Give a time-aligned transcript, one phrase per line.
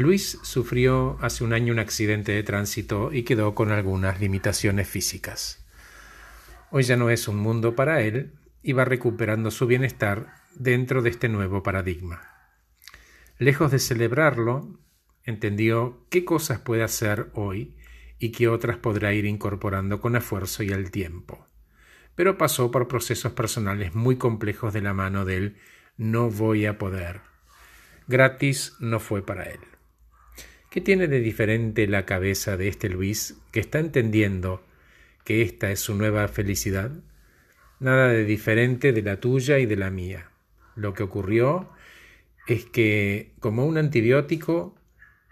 [0.00, 5.62] Luis sufrió hace un año un accidente de tránsito y quedó con algunas limitaciones físicas.
[6.70, 8.32] Hoy ya no es un mundo para él
[8.62, 12.22] y va recuperando su bienestar dentro de este nuevo paradigma.
[13.36, 14.80] Lejos de celebrarlo,
[15.24, 17.76] entendió qué cosas puede hacer hoy
[18.18, 21.46] y qué otras podrá ir incorporando con esfuerzo y el tiempo.
[22.14, 25.58] Pero pasó por procesos personales muy complejos de la mano del
[25.98, 27.20] no voy a poder.
[28.08, 29.60] Gratis no fue para él.
[30.70, 34.64] ¿Qué tiene de diferente la cabeza de este Luis que está entendiendo
[35.24, 36.92] que esta es su nueva felicidad?
[37.80, 40.30] Nada de diferente de la tuya y de la mía.
[40.76, 41.70] Lo que ocurrió
[42.46, 44.76] es que, como un antibiótico,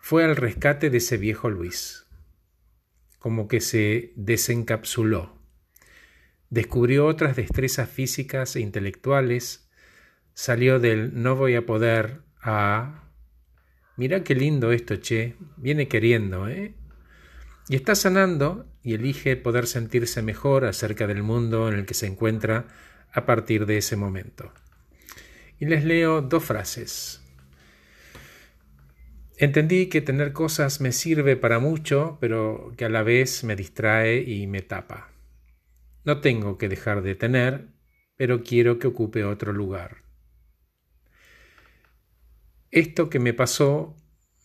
[0.00, 2.06] fue al rescate de ese viejo Luis,
[3.20, 5.38] como que se desencapsuló,
[6.48, 9.70] descubrió otras destrezas físicas e intelectuales,
[10.34, 13.09] salió del no voy a poder a
[14.00, 15.34] Mirá qué lindo esto, che.
[15.58, 16.72] Viene queriendo, ¿eh?
[17.68, 22.06] Y está sanando y elige poder sentirse mejor acerca del mundo en el que se
[22.06, 22.64] encuentra
[23.12, 24.54] a partir de ese momento.
[25.58, 27.22] Y les leo dos frases.
[29.36, 34.22] Entendí que tener cosas me sirve para mucho, pero que a la vez me distrae
[34.22, 35.10] y me tapa.
[36.06, 37.66] No tengo que dejar de tener,
[38.16, 40.09] pero quiero que ocupe otro lugar.
[42.70, 43.96] Esto que me pasó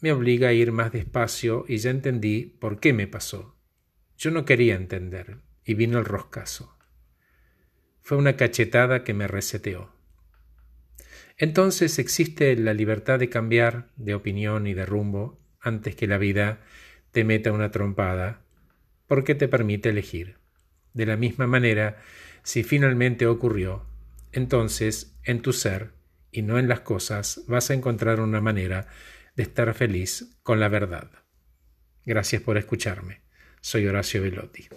[0.00, 3.54] me obliga a ir más despacio y ya entendí por qué me pasó.
[4.16, 6.78] Yo no quería entender y vino el roscazo.
[8.00, 9.92] Fue una cachetada que me reseteó.
[11.36, 16.60] Entonces existe la libertad de cambiar de opinión y de rumbo antes que la vida
[17.12, 18.42] te meta una trompada,
[19.06, 20.36] porque te permite elegir.
[20.94, 22.00] De la misma manera,
[22.42, 23.84] si finalmente ocurrió,
[24.32, 25.93] entonces en tu ser
[26.34, 28.88] y no en las cosas, vas a encontrar una manera
[29.36, 31.10] de estar feliz con la verdad.
[32.04, 33.22] Gracias por escucharme.
[33.60, 34.68] Soy Horacio Velotti.